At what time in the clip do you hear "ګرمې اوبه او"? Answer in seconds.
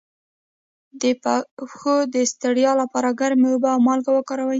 3.19-3.79